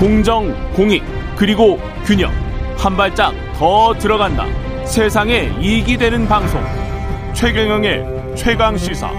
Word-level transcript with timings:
공정, 0.00 0.50
공익, 0.72 1.04
그리고 1.36 1.78
균형. 2.06 2.32
한 2.78 2.96
발짝 2.96 3.34
더 3.58 3.92
들어간다. 3.98 4.46
세상에 4.86 5.52
이익이 5.60 5.98
되는 5.98 6.26
방송. 6.26 6.58
최경영의 7.34 8.34
최강 8.34 8.78
시사. 8.78 9.10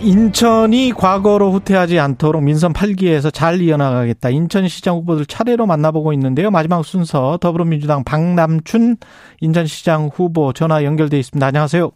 인천이 0.00 0.92
과거로 0.96 1.52
후퇴하지 1.52 1.98
않도록 1.98 2.42
민선 2.42 2.72
8기에서 2.72 3.30
잘 3.30 3.60
이어나가겠다. 3.60 4.30
인천시장 4.30 4.96
후보들 4.96 5.26
차례로 5.26 5.66
만나보고 5.66 6.14
있는데요. 6.14 6.50
마지막 6.50 6.86
순서 6.86 7.36
더불어민주당 7.42 8.02
박남춘 8.02 8.96
인천시장 9.42 10.08
후보 10.14 10.54
전화 10.54 10.84
연결돼 10.84 11.18
있습니다. 11.18 11.46
안녕하세요. 11.46 11.90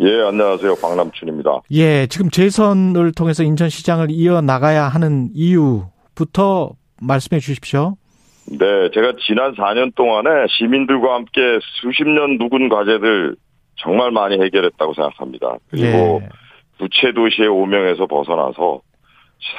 예, 0.00 0.22
안녕하세요. 0.22 0.74
박남춘입니다. 0.82 1.60
예, 1.72 2.06
지금 2.08 2.28
재선을 2.30 3.12
통해서 3.12 3.44
인천시장을 3.44 4.08
이어나가야 4.10 4.88
하는 4.88 5.28
이유부터 5.34 6.72
말씀해 7.00 7.38
주십시오. 7.38 7.96
네, 8.46 8.90
제가 8.92 9.12
지난 9.26 9.54
4년 9.54 9.94
동안에 9.94 10.46
시민들과 10.48 11.14
함께 11.14 11.40
수십 11.80 12.04
년 12.08 12.38
묵은 12.38 12.68
과제들 12.68 13.36
정말 13.76 14.10
많이 14.10 14.34
해결했다고 14.42 14.94
생각합니다. 14.94 15.56
그리고 15.70 16.20
예. 16.22 16.28
부채 16.78 17.12
도시의 17.12 17.48
오명에서 17.48 18.06
벗어나서 18.06 18.80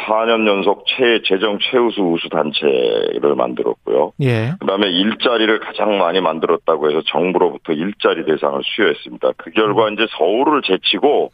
4년 0.07 0.47
연속 0.47 0.85
최 0.88 1.21
재정 1.23 1.59
최우수 1.59 2.02
우수 2.02 2.29
단체를 2.29 3.35
만들었고요. 3.35 4.13
예. 4.21 4.53
그다음에 4.59 4.89
일자리를 4.89 5.59
가장 5.59 5.97
많이 5.97 6.21
만들었다고 6.21 6.89
해서 6.89 7.02
정부로부터 7.07 7.73
일자리 7.73 8.25
대상을 8.25 8.61
수여했습니다. 8.63 9.31
그 9.38 9.52
결과 9.52 9.88
음. 9.88 9.93
이제 9.93 10.07
서울을 10.17 10.61
제치고 10.63 11.31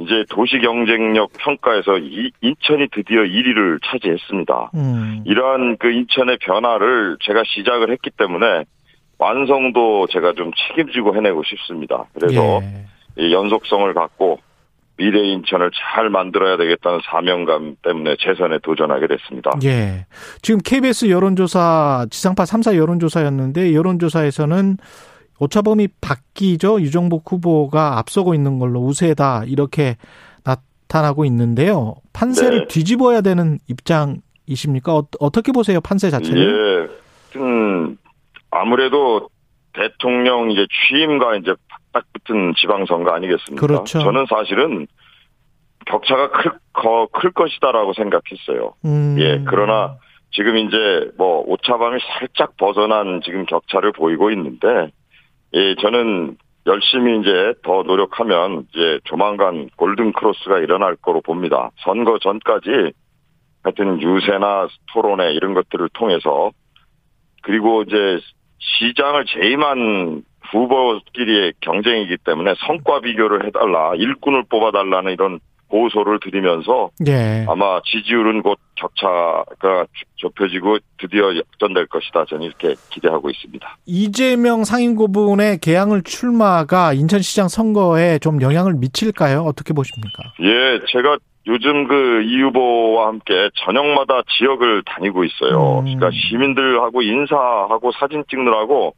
이제 0.00 0.24
도시 0.30 0.58
경쟁력 0.58 1.30
평가에서 1.38 1.98
이 1.98 2.30
인천이 2.40 2.88
드디어 2.92 3.22
1위를 3.22 3.80
차지했습니다. 3.84 4.70
음. 4.74 5.24
이러한 5.26 5.76
그 5.78 5.90
인천의 5.90 6.38
변화를 6.40 7.16
제가 7.20 7.42
시작을 7.44 7.90
했기 7.90 8.10
때문에 8.10 8.64
완성도 9.18 10.06
제가 10.08 10.34
좀 10.34 10.52
책임지고 10.68 11.16
해내고 11.16 11.42
싶습니다. 11.44 12.04
그래서 12.14 12.60
예. 13.18 13.32
연속성을 13.32 13.92
갖고 13.94 14.38
미래 14.98 15.20
인천을 15.28 15.70
잘 15.72 16.10
만들어야 16.10 16.56
되겠다는 16.56 17.00
사명감 17.04 17.76
때문에 17.82 18.16
재선에 18.18 18.58
도전하게 18.62 19.06
됐습니다. 19.06 19.52
예. 19.62 20.06
지금 20.42 20.60
KBS 20.62 21.08
여론조사 21.08 22.06
지상파 22.10 22.42
3사 22.42 22.76
여론조사였는데 22.76 23.74
여론조사에서는 23.74 24.76
오차범위 25.38 25.88
바뀌죠. 26.00 26.80
유정복 26.80 27.32
후보가 27.32 27.98
앞서고 27.98 28.34
있는 28.34 28.58
걸로 28.58 28.80
우세다 28.80 29.44
이렇게 29.46 29.96
나타나고 30.44 31.24
있는데요. 31.26 31.94
판세를 32.12 32.60
네. 32.62 32.66
뒤집어야 32.66 33.20
되는 33.20 33.58
입장이십니까? 33.68 35.02
어, 35.20 35.30
떻게 35.30 35.52
보세요? 35.52 35.80
판세 35.80 36.10
자체를? 36.10 36.90
예. 37.36 37.38
음, 37.38 37.96
아무래도 38.50 39.28
대통령 39.74 40.50
이제 40.50 40.66
취임과 40.88 41.36
이제 41.36 41.54
딱 41.98 42.04
붙은 42.12 42.54
지방선거 42.56 43.10
아니겠습니까? 43.10 43.66
그렇죠. 43.66 43.98
저는 43.98 44.26
사실은 44.28 44.86
격차가 45.86 46.30
클, 46.30 46.52
클 47.12 47.32
것이다라고 47.32 47.92
생각했어요. 47.94 48.74
음. 48.84 49.16
예, 49.18 49.42
그러나 49.46 49.96
지금 50.30 50.56
이제 50.58 51.10
뭐 51.16 51.42
오차범위 51.46 51.98
살짝 52.18 52.56
벗어난 52.56 53.20
지금 53.24 53.46
격차를 53.46 53.92
보이고 53.92 54.30
있는데, 54.30 54.92
예, 55.54 55.74
저는 55.76 56.36
열심히 56.66 57.18
이제 57.20 57.54
더 57.64 57.82
노력하면 57.82 58.66
이제 58.70 59.00
조만간 59.04 59.70
골든 59.76 60.12
크로스가 60.12 60.58
일어날 60.58 60.96
거로 60.96 61.20
봅니다. 61.20 61.70
선거 61.78 62.18
전까지 62.18 62.92
하여튼 63.62 64.00
유세나 64.00 64.68
토론회 64.92 65.32
이런 65.32 65.54
것들을 65.54 65.88
통해서 65.94 66.50
그리고 67.42 67.82
이제 67.82 68.20
시장을 68.58 69.24
재임한 69.26 70.22
후보끼리의 70.52 71.54
경쟁이기 71.60 72.18
때문에 72.24 72.54
성과 72.66 73.00
비교를 73.00 73.46
해달라, 73.46 73.92
일꾼을 73.96 74.44
뽑아달라는 74.48 75.12
이런 75.12 75.40
고소를 75.68 76.18
드리면서 76.20 76.88
예. 77.06 77.44
아마 77.46 77.80
지지율은 77.84 78.40
곧 78.42 78.58
격차가 78.76 79.84
좁혀지고 80.16 80.78
드디어 80.98 81.36
역전될 81.36 81.86
것이다. 81.88 82.24
저는 82.24 82.44
이렇게 82.46 82.74
기대하고 82.90 83.28
있습니다. 83.28 83.76
이재명 83.84 84.64
상임고분의 84.64 85.58
개항을 85.58 86.02
출마가 86.04 86.94
인천시장 86.94 87.48
선거에 87.48 88.18
좀 88.18 88.40
영향을 88.40 88.74
미칠까요? 88.74 89.42
어떻게 89.42 89.74
보십니까? 89.74 90.32
예, 90.40 90.80
제가 90.90 91.18
요즘 91.46 91.86
그 91.86 92.22
이 92.22 92.42
후보와 92.42 93.08
함께 93.08 93.48
저녁마다 93.64 94.22
지역을 94.38 94.82
다니고 94.84 95.24
있어요. 95.24 95.78
음. 95.80 95.84
그러니까 95.84 96.10
시민들하고 96.12 97.02
인사하고 97.02 97.92
사진 97.92 98.24
찍느라고 98.28 98.94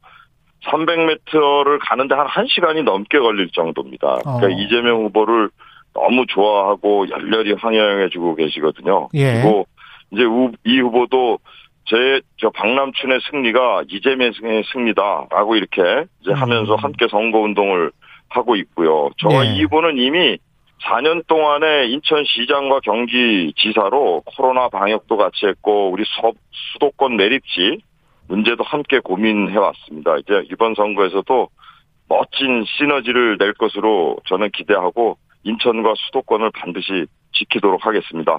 300m를 0.67 1.79
가는데 1.81 2.15
한 2.15 2.27
1시간이 2.27 2.83
넘게 2.83 3.19
걸릴 3.19 3.51
정도입니다. 3.51 4.19
그러니까 4.23 4.47
어. 4.47 4.51
이재명 4.51 5.05
후보를 5.05 5.51
너무 5.95 6.27
좋아하고 6.27 7.09
열렬히 7.09 7.55
환영해주고 7.55 8.37
계시거든요. 8.37 9.09
예. 9.15 9.35
그리고 9.35 9.67
이제 10.13 10.23
이 10.65 10.81
후보도 10.81 11.39
제, 11.87 12.21
저 12.37 12.51
박남춘의 12.51 13.21
승리가 13.31 13.85
이재명의 13.89 14.63
승리다라고 14.73 15.57
이렇게 15.57 15.83
이제 16.21 16.33
하면서 16.33 16.75
음. 16.75 16.79
함께 16.79 17.09
선거 17.11 17.39
운동을 17.39 17.91
하고 18.29 18.55
있고요. 18.57 19.11
저와 19.19 19.47
예. 19.47 19.51
이 19.51 19.63
후보는 19.65 19.99
이미 19.99 20.39
4년 20.85 21.27
동안에 21.27 21.89
인천시장과 21.89 22.81
경기지사로 22.81 24.23
코로나 24.25 24.69
방역도 24.69 25.17
같이 25.17 25.47
했고, 25.47 25.91
우리 25.91 26.05
수도권 26.73 27.17
매립지, 27.17 27.81
문제도 28.31 28.63
함께 28.63 29.01
고민해 29.01 29.57
왔습니다. 29.59 30.17
이제 30.19 30.45
이번 30.53 30.75
선거에서도 30.77 31.49
멋진 32.09 32.65
시너지를 32.65 33.39
낼 33.39 33.53
것으로 33.55 34.19
저는 34.29 34.51
기대하고 34.53 35.19
인천과 35.43 35.95
수도권을 35.97 36.53
반드시 36.55 37.07
지키도록 37.33 37.85
하겠습니다. 37.85 38.39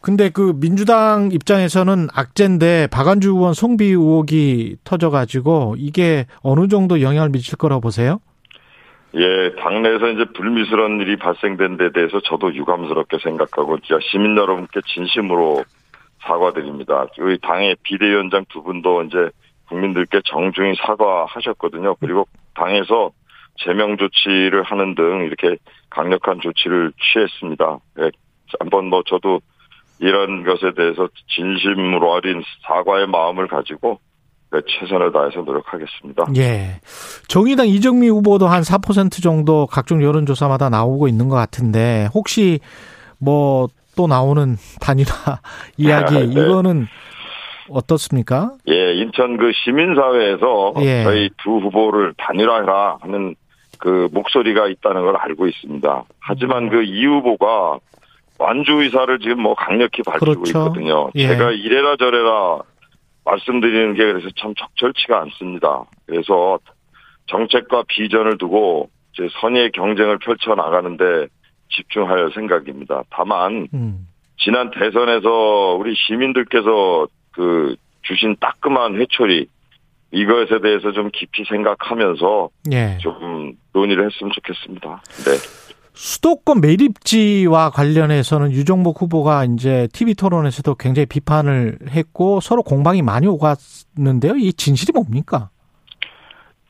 근데 0.00 0.28
그 0.28 0.54
민주당 0.58 1.30
입장에서는 1.32 2.08
악재인데 2.12 2.88
박안주 2.90 3.30
의원 3.30 3.54
송비 3.54 3.84
의혹이 3.84 4.76
터져가지고 4.82 5.76
이게 5.78 6.26
어느 6.42 6.66
정도 6.66 7.00
영향을 7.00 7.30
미칠 7.30 7.56
거라고 7.56 7.80
보세요? 7.80 8.20
예, 9.14 9.54
당내에서 9.56 10.08
이제 10.08 10.24
불미스러운 10.34 11.00
일이 11.00 11.16
발생된 11.16 11.76
데 11.76 11.92
대해서 11.92 12.20
저도 12.24 12.54
유감스럽게 12.54 13.18
생각하고 13.22 13.78
진짜 13.80 14.00
시민 14.10 14.36
여러분께 14.36 14.80
진심으로 14.86 15.64
사과드립니다. 16.26 17.06
저희 17.16 17.38
당의 17.38 17.76
비대위원장 17.82 18.44
두 18.48 18.62
분도 18.62 19.02
이제 19.02 19.30
국민들께 19.68 20.20
정중히 20.24 20.74
사과하셨거든요. 20.86 21.96
그리고 21.96 22.26
당에서 22.54 23.10
제명 23.56 23.96
조치를 23.96 24.62
하는 24.62 24.94
등 24.94 25.24
이렇게 25.24 25.56
강력한 25.90 26.40
조치를 26.40 26.92
취했습니다. 27.00 27.78
네, 27.96 28.10
한번 28.60 28.86
뭐 28.86 29.02
저도 29.06 29.40
이런 29.98 30.44
것에 30.44 30.72
대해서 30.74 31.08
진심으로 31.28 32.10
어린 32.10 32.42
사과의 32.66 33.06
마음을 33.06 33.46
가지고 33.48 34.00
네, 34.52 34.60
최선을 34.66 35.12
다해서 35.12 35.40
노력하겠습니다. 35.40 36.26
예. 36.36 36.80
정의당 37.28 37.68
이정미 37.68 38.08
후보도 38.08 38.48
한 38.48 38.62
4% 38.62 39.22
정도 39.22 39.66
각종 39.66 40.02
여론조사마다 40.02 40.68
나오고 40.68 41.08
있는 41.08 41.28
것 41.28 41.36
같은데 41.36 42.08
혹시 42.12 42.60
뭐 43.18 43.68
또 43.96 44.06
나오는 44.06 44.56
단일화 44.80 45.14
이야기 45.76 46.14
네. 46.14 46.24
이거는 46.24 46.86
어떻습니까? 47.70 48.52
예, 48.68 48.94
인천 48.94 49.36
그 49.36 49.52
시민사회에서 49.64 50.74
예. 50.80 51.04
저희 51.04 51.30
두 51.42 51.58
후보를 51.58 52.14
단일화해라 52.18 52.98
하는 53.00 53.34
그 53.78 54.08
목소리가 54.12 54.68
있다는 54.68 55.02
걸 55.02 55.16
알고 55.16 55.46
있습니다. 55.46 56.04
하지만 56.20 56.68
그 56.68 56.82
이 56.82 57.06
후보가 57.06 57.78
완주 58.38 58.72
의사를 58.82 59.18
지금 59.20 59.42
뭐 59.42 59.54
강력히 59.54 60.02
밝히고 60.02 60.24
그렇죠. 60.42 60.58
있거든요. 60.58 61.10
예. 61.14 61.28
제가 61.28 61.52
이래라 61.52 61.96
저래라 61.96 62.58
말씀드리는 63.24 63.94
게 63.94 64.04
그래서 64.04 64.28
참 64.36 64.52
적절치가 64.56 65.20
않습니다. 65.22 65.84
그래서 66.06 66.58
정책과 67.26 67.84
비전을 67.86 68.38
두고 68.38 68.90
이제 69.14 69.28
선의의 69.40 69.70
경쟁을 69.72 70.18
펼쳐 70.18 70.54
나가는데 70.56 71.28
집중할 71.76 72.30
생각입니다. 72.34 73.02
다만 73.10 73.68
음. 73.74 74.06
지난 74.38 74.70
대선에서 74.70 75.76
우리 75.78 75.94
시민들께서 75.94 77.06
그 77.32 77.76
주신 78.02 78.36
따끔한 78.40 78.96
회초리 78.96 79.46
이것에 80.10 80.60
대해서 80.60 80.92
좀 80.92 81.10
깊이 81.12 81.44
생각하면서 81.44 82.50
예. 82.72 82.98
좀 83.00 83.54
논의를 83.72 84.10
했으면 84.10 84.32
좋겠습니다. 84.34 85.02
네. 85.24 85.62
수도권 85.94 86.60
매립지와 86.60 87.70
관련해서는 87.70 88.52
유정복 88.52 89.02
후보가 89.02 89.44
이제 89.44 89.88
TV 89.92 90.14
토론에서도 90.14 90.74
굉장히 90.76 91.06
비판을 91.06 91.78
했고 91.88 92.40
서로 92.40 92.62
공방이 92.62 93.02
많이 93.02 93.26
오갔는데요. 93.26 94.36
이 94.36 94.52
진실이 94.52 94.92
뭡니까? 94.92 95.50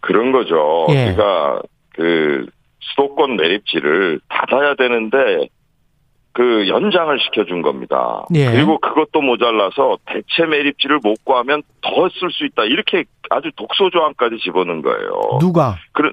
그런 0.01 0.33
거죠. 0.33 0.87
예. 0.91 1.15
그러니까 1.15 1.63
그 1.95 2.47
수도권 2.91 3.37
매립지를 3.37 4.21
닫아야 4.29 4.75
되는데 4.75 5.49
그 6.35 6.67
연장을 6.69 7.19
시켜준 7.21 7.61
겁니다. 7.63 8.25
예. 8.35 8.47
그리고 8.51 8.79
그것도 8.79 9.21
모자라서 9.21 9.99
대체 10.07 10.47
매립지를 10.49 11.01
못 11.03 11.23
구하면 11.25 11.63
더 11.83 12.09
쓸 12.09 12.31
수 12.31 12.45
있다. 12.47 12.65
이렇게 12.65 13.05
아주 13.31 13.51
독소 13.57 13.91
조항까지 13.91 14.39
집어넣은 14.43 14.83
거예요. 14.83 15.39
누가? 15.41 15.77
그런 15.93 16.13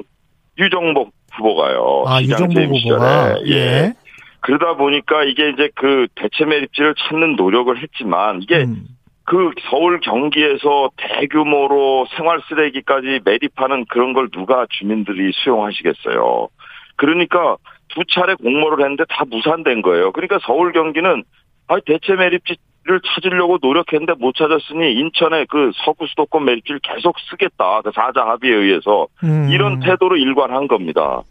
유정복 0.58 1.12
후보가요. 1.34 2.04
아, 2.08 2.22
유정복 2.22 2.58
후보가. 2.64 3.36
시절에. 3.38 3.52
예. 3.56 3.94
그러다 4.42 4.76
보니까 4.76 5.24
이게 5.24 5.50
이제 5.50 5.70
그 5.76 6.08
대체 6.16 6.44
매립지를 6.46 6.96
찾는 6.98 7.36
노력을 7.36 7.76
했지만 7.82 8.42
이게 8.42 8.64
음. 8.64 8.84
그 9.30 9.52
서울 9.70 10.00
경기에서 10.00 10.90
대규모로 10.98 12.08
생활 12.18 12.42
쓰레기까지 12.50 13.20
매립하는 13.24 13.86
그런 13.86 14.14
걸 14.14 14.28
누가 14.30 14.66
주민들이 14.72 15.32
수용하시겠어요. 15.34 16.48
그러니까 16.96 17.58
두 17.90 18.02
차례 18.10 18.34
공모를 18.34 18.84
했는데 18.84 19.04
다 19.08 19.26
무산된 19.30 19.84
거예요. 19.84 20.14
그러니까 20.14 20.40
서울 20.42 20.72
경기는 20.72 21.24
아 21.68 21.78
대체 21.86 22.16
매립지를 22.16 23.02
찾으려고 23.06 23.60
노력했는데 23.62 24.14
못 24.14 24.34
찾았으니 24.34 24.94
인천의 24.94 25.46
그 25.48 25.74
서구 25.86 26.08
수도권 26.08 26.46
매립지를 26.46 26.80
계속 26.82 27.20
쓰겠다. 27.30 27.82
그 27.84 27.92
사자 27.94 28.26
합의에 28.26 28.52
의해서 28.52 29.06
음. 29.24 29.50
이런 29.52 29.80
태도로 29.80 30.18
일관한 30.18 30.68
겁니다. 30.68 31.22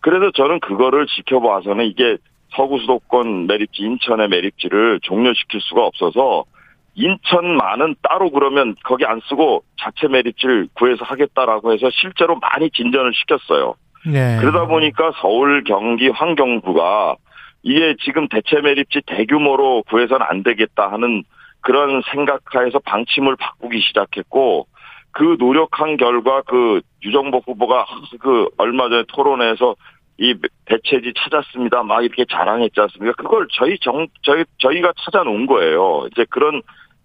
그래서 0.00 0.32
저는 0.32 0.58
그거를 0.58 1.06
지켜봐서는 1.06 1.84
이게 1.84 2.16
서구 2.56 2.80
수도권 2.80 3.46
매립지, 3.46 3.84
인천의 3.84 4.28
매립지를 4.28 4.98
종료시킬 5.04 5.60
수가 5.60 5.84
없어서 5.86 6.46
인천만은 6.94 7.96
따로 8.02 8.30
그러면 8.30 8.74
거기 8.84 9.04
안 9.04 9.20
쓰고 9.28 9.64
자체 9.80 10.08
매립지를 10.08 10.68
구해서 10.74 11.04
하겠다라고 11.04 11.72
해서 11.72 11.90
실제로 11.90 12.36
많이 12.36 12.70
진전을 12.70 13.12
시켰어요. 13.14 13.74
네. 14.06 14.36
그러다 14.40 14.66
보니까 14.66 15.12
서울, 15.20 15.64
경기, 15.64 16.08
환경부가 16.08 17.16
이게 17.62 17.96
지금 18.04 18.28
대체 18.28 18.60
매립지 18.60 19.00
대규모로 19.06 19.84
구해서는 19.88 20.24
안 20.28 20.42
되겠다 20.42 20.92
하는 20.92 21.24
그런 21.62 22.02
생각하에서 22.12 22.78
방침을 22.80 23.36
바꾸기 23.36 23.80
시작했고 23.80 24.66
그 25.12 25.36
노력한 25.38 25.96
결과 25.96 26.42
그 26.42 26.82
유정복 27.02 27.48
후보가 27.48 27.86
그 28.20 28.48
얼마 28.58 28.88
전에 28.88 29.04
토론회에서 29.08 29.74
이 30.18 30.34
대체지 30.66 31.12
찾았습니다. 31.16 31.82
막 31.82 32.04
이렇게 32.04 32.24
자랑했지 32.30 32.80
않습니까? 32.80 33.14
그걸 33.20 33.48
저희 33.52 33.78
정, 33.80 34.06
저희, 34.22 34.44
저희가 34.58 34.92
찾아놓은 35.04 35.46
거예요. 35.46 36.06
이제 36.12 36.24
그런 36.30 36.62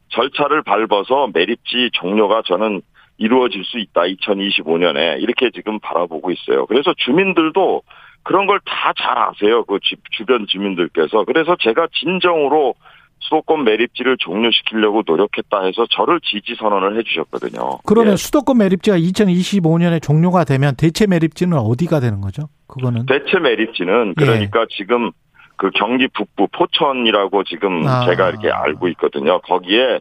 절차를 0.10 0.64
밟아서 0.64 1.30
매립지 1.34 1.92
종료가 1.94 2.44
저는 2.46 2.82
이루어질 3.18 3.64
수 3.66 3.78
있다. 3.80 4.02
2025년에 4.02 5.22
이렇게 5.22 5.50
지금 5.52 5.80
바라보고 5.80 6.32
있어요. 6.32 6.66
그래서 6.68 6.94
주민들도 6.98 7.82
그런 8.24 8.48
걸 8.48 8.60
다 8.66 8.94
잘 8.98 9.18
아세요. 9.18 9.64
그 9.66 9.80
주, 9.82 9.96
주변 10.12 10.46
주민들께서. 10.48 11.26
그래서 11.26 11.56
제가 11.60 11.88
진정으로 11.94 12.76
수도권 13.22 13.66
매립지를 13.66 14.16
종료시키려고 14.18 15.04
노력했다 15.06 15.64
해서 15.66 15.86
저를 15.92 16.22
지지 16.22 16.56
선언을 16.58 16.98
해주셨거든요. 16.98 17.80
그러면 17.86 18.14
예. 18.14 18.16
수도권 18.18 18.58
매립지가 18.58 18.98
2025년에 18.98 20.02
종료가 20.02 20.46
되면 20.46 20.74
대체 20.78 21.06
매립지는 21.06 21.58
어디가 21.58 22.00
되는 22.00 22.22
거죠? 22.22 22.44
그거는 22.68 23.06
대체 23.08 23.40
매립지는 23.40 24.16
그러니까 24.16 24.66
지금 24.70 25.12
그 25.60 25.70
경기 25.76 26.08
북부 26.08 26.48
포천이라고 26.54 27.44
지금 27.44 27.86
아. 27.86 28.06
제가 28.06 28.30
이렇게 28.30 28.50
알고 28.50 28.88
있거든요. 28.90 29.40
거기에 29.42 30.00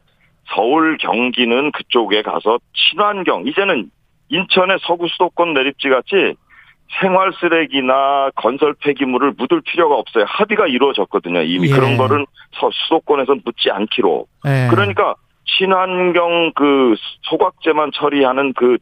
서울 0.54 0.96
경기는 0.98 1.72
그쪽에 1.72 2.22
가서 2.22 2.58
친환경 2.72 3.44
이제는 3.44 3.90
인천의 4.28 4.78
서구 4.82 5.08
수도권 5.08 5.54
매립지 5.54 5.88
같이 5.88 6.36
생활 7.00 7.32
쓰레기나 7.40 8.30
건설 8.36 8.72
폐기물을 8.80 9.32
묻을 9.36 9.60
필요가 9.62 9.96
없어요. 9.96 10.24
합의가 10.28 10.68
이루어졌거든요. 10.68 11.42
이미 11.42 11.68
예. 11.70 11.74
그런 11.74 11.96
거는 11.96 12.24
서- 12.52 12.70
수도권에선 12.72 13.42
묻지 13.44 13.68
않기로. 13.70 14.26
예. 14.46 14.68
그러니까 14.70 15.16
친환경 15.58 16.52
그 16.54 16.94
소각제만 17.22 17.90
처리하는 17.94 18.52
그 18.52 18.78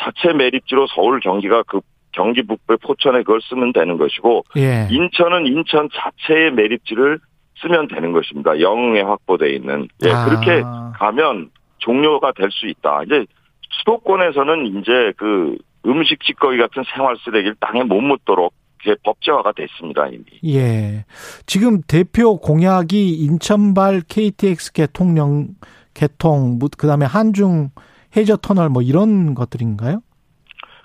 자체 0.00 0.32
매립지로 0.32 0.86
서울 0.88 1.20
경기가 1.20 1.62
그 1.64 1.80
경기 2.14 2.42
북부의 2.42 2.78
포천에 2.82 3.18
그걸 3.18 3.40
쓰면 3.42 3.72
되는 3.72 3.98
것이고 3.98 4.44
예. 4.56 4.88
인천은 4.90 5.46
인천 5.46 5.88
자체의 5.92 6.52
매립지를 6.52 7.18
쓰면 7.60 7.88
되는 7.88 8.12
것입니다. 8.12 8.58
영흥에 8.60 9.02
확보돼 9.02 9.52
있는 9.54 9.88
예 10.04 10.10
아. 10.10 10.24
그렇게 10.26 10.62
가면 10.96 11.50
종료가 11.78 12.32
될 12.32 12.50
수 12.50 12.66
있다. 12.66 13.02
이제 13.04 13.26
수도권에서는 13.78 14.66
이제 14.78 15.12
그 15.16 15.56
음식 15.86 16.22
찌꺼기 16.24 16.56
같은 16.58 16.82
생활 16.94 17.16
쓰레기를 17.24 17.56
땅에 17.60 17.82
못 17.82 18.00
묻도록 18.00 18.54
이게 18.82 18.94
법제화가 19.02 19.52
됐습니다 19.52 20.06
이미. 20.08 20.24
예. 20.46 21.04
지금 21.46 21.80
대표 21.82 22.38
공약이 22.38 23.10
인천발 23.14 24.02
KTX 24.08 24.72
개통령 24.72 25.48
개통 25.94 26.58
뭐 26.58 26.68
그다음에 26.76 27.06
한중 27.06 27.70
해저 28.16 28.36
터널 28.36 28.68
뭐 28.68 28.82
이런 28.82 29.34
것들인가요? 29.34 30.00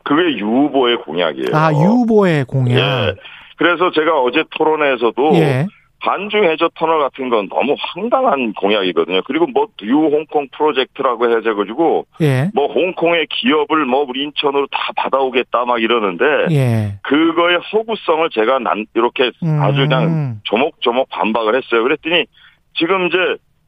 그게 0.04 0.38
유 0.38 0.46
후보의 0.46 0.98
공약이에요. 0.98 1.50
아, 1.54 1.72
유보의 1.72 2.46
공약. 2.46 2.78
예. 2.78 3.16
그래서 3.58 3.92
제가 3.92 4.20
어제 4.22 4.44
토론회에서도 4.52 5.32
예. 5.36 5.66
반중 6.02 6.46
해저 6.46 6.70
터널 6.76 7.00
같은 7.00 7.30
건 7.30 7.50
너무 7.50 7.76
황당한 7.78 8.54
공약이거든요. 8.54 9.22
그리고 9.26 9.48
뭐 9.48 9.68
유홍콩 9.82 10.48
프로젝트라고 10.56 11.30
해가지고 11.30 12.06
예. 12.22 12.50
뭐 12.54 12.72
홍콩의 12.72 13.28
기업을 13.30 13.86
뭐 13.86 14.06
우리 14.08 14.24
인천으로 14.24 14.68
다 14.68 14.94
받아오겠다 14.96 15.66
막 15.66 15.82
이러는데 15.82 16.26
예. 16.52 17.00
그거의 17.04 17.58
허구성을 17.58 18.30
제가 18.30 18.60
난 18.60 18.86
이렇게 18.96 19.32
음. 19.44 19.62
아주 19.62 19.82
그냥 19.82 20.40
조목조목 20.44 21.10
반박을 21.10 21.56
했어요. 21.56 21.84
그랬더니 21.84 22.26
지금 22.78 23.08
이제 23.08 23.18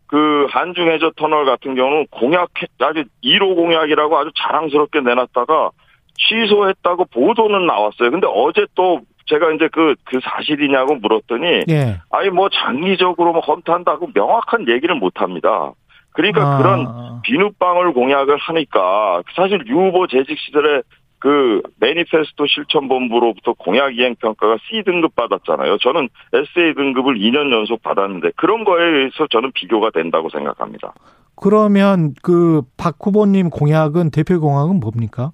그 0.08 0.48
한중 0.52 0.92
해저 0.92 1.12
터널 1.18 1.46
같은 1.46 1.76
경우는 1.76 2.08
공약 2.12 2.50
아주 2.80 3.04
1호 3.24 3.56
공약이라고 3.56 4.18
아주 4.18 4.32
자랑스럽게 4.38 5.02
내놨다가 5.02 5.72
취소했다고 6.18 7.06
보도는 7.06 7.66
나왔어요. 7.66 8.12
근데 8.12 8.28
어제 8.28 8.66
또 8.76 9.02
제가 9.28 9.52
이제 9.54 9.70
그, 9.72 9.96
그 10.04 10.20
사실이냐고 10.22 10.96
물었더니, 10.96 11.64
예. 11.70 12.00
아니 12.10 12.30
뭐 12.30 12.50
장기적으로 12.50 13.32
뭐 13.34 13.42
검토한다고 13.42 14.10
명확한 14.14 14.68
얘기를 14.68 14.96
못 14.96 15.22
합니다. 15.22 15.72
그러니까 16.12 16.42
아. 16.42 16.58
그런 16.58 17.22
비눗방울 17.22 17.94
공약을 17.94 18.38
하니까 18.38 19.22
사실 19.36 19.64
유 19.68 19.78
후보 19.78 20.08
재직 20.08 20.38
시절에 20.40 20.82
그 21.20 21.62
매니페스토 21.80 22.48
실천본부로부터 22.48 23.54
공약 23.54 23.96
이행 23.96 24.16
평가가 24.16 24.58
C 24.68 24.84
등급 24.84 25.16
받았잖아요. 25.16 25.78
저는 25.78 26.10
SA 26.34 26.74
등급을 26.74 27.16
2년 27.20 27.54
연속 27.54 27.84
받았는데 27.84 28.32
그런 28.36 28.64
거에 28.64 28.84
의해서 28.84 29.28
저는 29.30 29.52
비교가 29.54 29.92
된다고 29.92 30.30
생각합니다. 30.30 30.94
그러면 31.36 32.14
그 32.22 32.64
박 32.76 32.98
후보님 33.00 33.52
공약은 33.52 34.10
대표 34.12 34.40
공약은 34.40 34.80
뭡니까? 34.80 35.32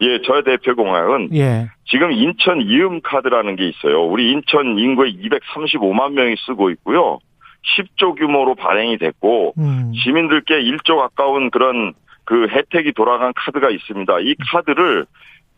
예, 0.00 0.20
저의 0.22 0.44
대표 0.44 0.74
공약은 0.76 1.30
예. 1.34 1.68
지금 1.86 2.12
인천 2.12 2.60
이음 2.60 3.00
카드라는 3.00 3.56
게 3.56 3.68
있어요. 3.68 4.04
우리 4.04 4.30
인천 4.30 4.78
인구의 4.78 5.16
235만 5.16 6.12
명이 6.12 6.36
쓰고 6.46 6.70
있고요. 6.70 7.18
10조 7.76 8.16
규모로 8.16 8.54
발행이 8.54 8.98
됐고 8.98 9.54
음. 9.58 9.92
시민들께 9.94 10.62
1조 10.62 10.96
가까운 10.98 11.50
그런 11.50 11.92
그 12.24 12.46
혜택이 12.48 12.92
돌아간 12.92 13.32
카드가 13.34 13.70
있습니다. 13.70 14.20
이 14.20 14.34
카드를 14.52 15.06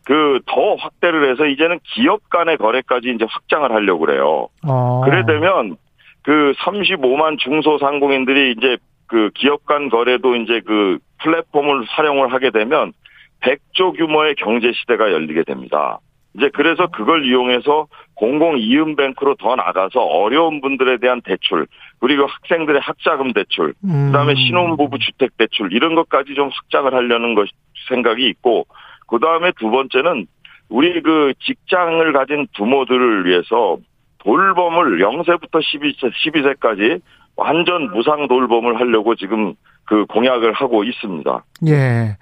그 0.05 0.39
더 0.47 0.75
확대를 0.75 1.31
해서 1.31 1.45
이제는 1.45 1.79
기업 1.83 2.29
간의 2.29 2.57
거래까지 2.57 3.11
이제 3.15 3.25
확장을 3.27 3.71
하려고 3.71 4.05
그래요. 4.05 4.49
어. 4.67 5.01
그래 5.05 5.25
되면 5.25 5.77
그 6.23 6.53
35만 6.59 7.39
중소상공인들이 7.39 8.55
이제 8.57 8.77
그 9.07 9.29
기업 9.35 9.65
간 9.65 9.89
거래도 9.89 10.35
이제 10.35 10.61
그 10.65 10.99
플랫폼을 11.19 11.85
활용을 11.87 12.33
하게 12.33 12.49
되면 12.51 12.93
100조 13.41 13.97
규모의 13.97 14.35
경제 14.35 14.71
시대가 14.73 15.11
열리게 15.11 15.43
됩니다. 15.43 15.99
이제 16.35 16.49
그래서 16.53 16.87
그걸 16.87 17.25
이용해서 17.25 17.87
공공 18.13 18.57
이음뱅크로 18.57 19.35
더 19.35 19.55
나가서 19.55 19.99
어려운 19.99 20.61
분들에 20.61 20.97
대한 20.97 21.21
대출, 21.21 21.67
그리고 21.99 22.25
학생들의 22.25 22.79
학자금 22.79 23.33
대출, 23.33 23.73
음. 23.83 24.07
그다음에 24.07 24.35
신혼부부 24.35 24.99
주택 24.99 25.35
대출 25.37 25.73
이런 25.73 25.95
것까지 25.95 26.33
좀 26.35 26.49
확장을 26.49 26.93
하려는 26.93 27.35
것 27.35 27.49
생각이 27.89 28.25
있고 28.29 28.65
그다음에 29.07 29.51
두 29.59 29.69
번째는 29.69 30.27
우리 30.69 31.01
그 31.01 31.33
직장을 31.41 32.13
가진 32.13 32.47
부모들을 32.55 33.25
위해서 33.25 33.77
돌봄을 34.19 34.99
0세부터 34.99 35.59
12세 35.59 36.11
12세까지 36.13 37.01
완전 37.35 37.91
무상 37.91 38.27
돌봄을 38.27 38.79
하려고 38.79 39.15
지금 39.15 39.55
그 39.91 40.05
공약을 40.05 40.53
하고 40.53 40.85
있습니다. 40.85 41.43
예. 41.67 42.15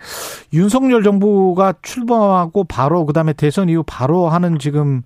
윤석열 0.51 1.03
정부가 1.03 1.75
출범하고 1.83 2.63
바로 2.63 3.05
그다음에 3.05 3.31
대선 3.33 3.69
이후 3.69 3.83
바로 3.85 4.27
하는 4.27 4.57
지금 4.57 5.03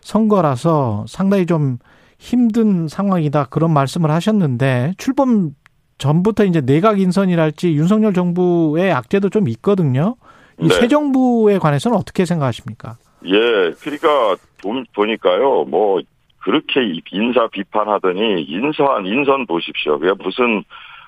선거라서 0.00 1.04
상당히 1.08 1.44
좀 1.44 1.78
힘든 2.20 2.86
상황이다 2.86 3.46
그런 3.46 3.72
말씀을 3.72 4.12
하셨는데 4.12 4.92
출범 4.96 5.56
전부터 5.98 6.44
이제 6.44 6.60
내각 6.60 7.00
인선이랄지 7.00 7.74
윤석열 7.74 8.14
정부의 8.14 8.92
악재도 8.92 9.30
좀 9.30 9.48
있거든요. 9.48 10.14
이 10.60 10.68
네. 10.68 10.74
새 10.74 10.86
정부에 10.86 11.58
관해서는 11.58 11.98
어떻게 11.98 12.24
생각하십니까? 12.24 12.96
예, 13.26 13.72
그러니까 13.80 14.36
보- 14.62 14.84
보니까요, 14.94 15.64
뭐 15.64 16.00
그렇게 16.38 16.80
인사 17.10 17.48
비판하더니 17.48 18.42
인선 18.44 19.04
인선 19.06 19.46
보십시오. 19.48 19.98
그게 19.98 20.12
무슨 20.22 20.62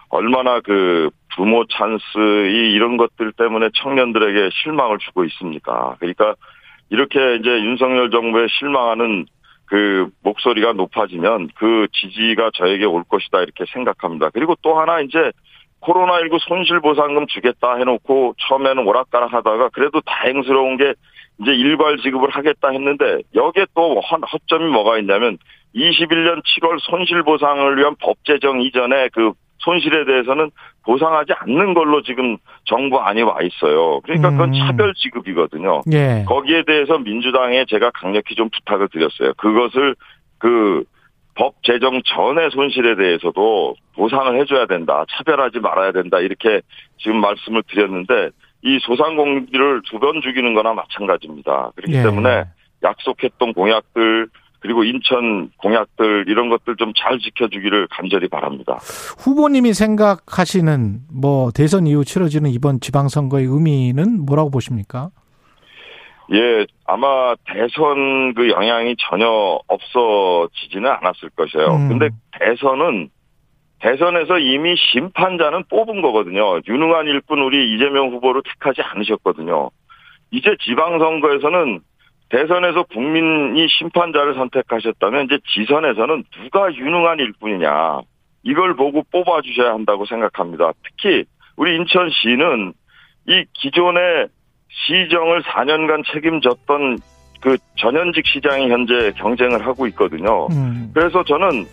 얼마나 0.09 0.61
그 0.61 1.11
부모 1.35 1.65
찬스 1.67 2.03
이 2.19 2.73
이런 2.73 2.97
것들 2.97 3.33
때문에 3.33 3.71
청년들에게 3.75 4.51
실망을 4.63 4.99
주고 4.99 5.25
있습니까? 5.25 5.97
그러니까 5.99 6.35
이렇게 6.91 7.37
이제 7.37 7.51
윤석열 7.51 8.11
정부에 8.11 8.47
실망하는 8.59 9.27
그 9.67 10.09
목소리가 10.23 10.73
높아지면 10.73 11.49
그 11.57 11.89
지지가 11.93 12.51
저에게 12.55 12.85
올 12.85 13.03
것이다 13.05 13.43
이렇게 13.43 13.65
생각합니다. 13.73 14.31
그리고 14.31 14.55
또 14.63 14.79
하나 14.79 15.01
이제 15.01 15.33
코로나19 15.81 16.39
손실보상금 16.41 17.27
주겠다 17.27 17.77
해놓고 17.77 18.35
처음에는 18.39 18.87
오락가락 18.87 19.33
하다가 19.33 19.71
그래도 19.71 20.01
다행스러운 20.01 20.77
게 20.77 20.95
이제 21.41 21.53
일괄 21.53 21.99
지급을 21.99 22.31
하겠다 22.31 22.71
했는데 22.71 23.19
여기에 23.35 23.67
또 23.75 24.01
허점이 24.01 24.71
뭐가 24.71 24.99
있냐면 24.99 25.39
21년 25.75 26.43
7월 26.43 26.79
손실보상을 26.81 27.77
위한 27.77 27.95
법 28.01 28.17
제정 28.25 28.63
이전에 28.63 29.09
그 29.13 29.33
손실에 29.67 30.05
대해서는 30.05 30.51
보상하지 30.85 31.33
않는 31.41 31.75
걸로 31.75 32.01
지금 32.03 32.37
정부 32.65 33.01
안이 33.01 33.23
와 33.23 33.37
있어요. 33.43 34.01
그러니까 34.01 34.31
그건 34.31 34.55
음. 34.55 34.59
차별 34.61 34.95
지급이거든요. 34.95 35.83
예. 35.93 36.25
거기에 36.27 36.63
대해서 36.65 36.97
민주당에 36.99 37.65
제가 37.69 37.91
강력히 37.91 38.37
좀 38.37 38.49
부탁을 38.49 38.89
드렸어요. 38.89 39.35
그것을 39.37 39.97
그 40.39 40.85
법 41.37 41.63
제정 41.63 42.01
전의 42.03 42.51
손실에 42.51 42.97
대해서도 42.97 43.77
보상을 43.95 44.41
해줘야 44.41 44.65
된다. 44.65 45.05
차별하지 45.11 45.61
말아야 45.61 45.93
된다. 45.93 46.19
이렇게 46.19 46.63
지금 46.97 47.21
말씀을 47.21 47.63
드렸는데 47.69 48.31
이 48.63 48.79
소상공인들을 48.81 49.83
두 49.85 49.99
번 49.99 50.23
죽이는 50.23 50.55
거나 50.55 50.73
마찬가지입니다. 50.73 51.73
그렇기 51.77 51.93
예. 51.95 52.03
때문에 52.03 52.45
약속했던 52.83 53.53
공약들 53.53 54.29
그리고 54.67 54.83
인천 54.83 55.49
공약들 55.59 56.25
이런 56.27 56.49
것들 56.49 56.77
좀 56.77 56.93
잘 56.97 57.19
지켜주기를 57.19 57.87
간절히 57.91 58.27
바랍니다. 58.27 58.79
후보님이 59.19 59.75
생각하시는 59.75 61.01
뭐 61.13 61.51
대선 61.55 61.87
이후 61.87 62.05
치러지는 62.05 62.51
이번 62.51 62.81
지방선거의 62.81 63.45
의미는 63.47 64.25
뭐라고 64.27 64.51
보십니까? 64.51 65.11
예, 66.33 66.67
아마 66.87 67.35
대선 67.45 68.35
그 68.35 68.49
영향이 68.49 68.97
전혀 68.99 69.61
없어지지는 69.69 70.91
않았을 70.91 71.31
것이에요. 71.37 71.69
음. 71.69 71.89
근데 71.89 72.09
대선은 72.41 73.11
대선에서 73.81 74.39
이미 74.39 74.75
심판자는 74.93 75.65
뽑은 75.69 76.03
거거든요. 76.03 76.61
유능한 76.67 77.07
일꾼 77.07 77.41
우리 77.41 77.75
이재명 77.75 78.09
후보를 78.09 78.43
택하지 78.43 78.81
않으셨거든요. 78.83 79.71
이제 80.33 80.57
지방선거에서는 80.65 81.81
대선에서 82.29 82.85
국민이 82.85 83.67
심판자를 83.69 84.35
선택하셨다면 84.35 85.27
이제 85.27 85.39
지선에서는 85.55 86.25
누가 86.43 86.75
유능한 86.75 87.19
일꾼이냐 87.21 88.01
이걸 88.43 88.75
보고 88.75 89.03
뽑아주셔야 89.11 89.73
한다고 89.73 90.07
생각합니다. 90.07 90.73
특히 90.85 91.25
우리 91.57 91.77
인천시는 91.77 92.73
이 93.29 93.45
기존의 93.55 94.29
시정을 94.69 95.43
4년간 95.43 96.05
책임졌던 96.13 96.99
그 97.41 97.57
전현직 97.77 98.27
시장이 98.27 98.71
현재 98.71 99.13
경쟁을 99.17 99.67
하고 99.67 99.87
있거든요. 99.89 100.47
음. 100.49 100.91
그래서 100.95 101.23
저는 101.25 101.67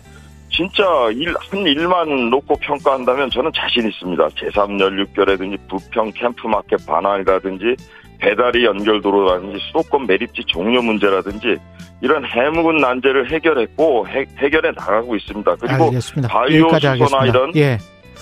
진짜 0.50 0.84
일, 1.12 1.34
한 1.50 1.66
일만 1.66 2.30
놓고 2.30 2.56
평가한다면 2.60 3.30
저는 3.30 3.50
자신 3.54 3.88
있습니다. 3.88 4.28
제3연륙결이라든지 4.28 5.58
부평 5.68 6.12
캠프마켓 6.12 6.86
반환이라든지 6.86 7.74
배달이 8.24 8.64
연결도로라든지 8.64 9.58
수도권 9.66 10.06
매립지 10.06 10.42
종료 10.46 10.80
문제라든지 10.80 11.56
이런 12.00 12.24
해묵은 12.24 12.76
난제를 12.78 13.30
해결했고 13.30 14.08
해, 14.08 14.24
결해 14.50 14.70
나가고 14.74 15.14
있습니다. 15.16 15.56
그리고 15.56 15.84
알겠습니다. 15.84 16.28
바이오 16.28 16.68
수소나 16.70 17.26
이런 17.26 17.52
예. 17.56 17.78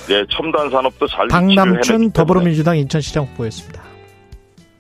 네, 0.09 0.25
첨단 0.31 0.71
산업도 0.71 1.07
잘 1.07 1.29
박남춘 1.29 2.13
더불어민주당 2.13 2.77
인천시장 2.79 3.25
후보였습니다. 3.25 3.92